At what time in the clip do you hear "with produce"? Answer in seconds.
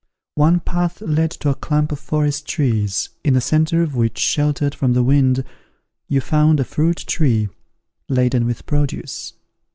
8.47-9.33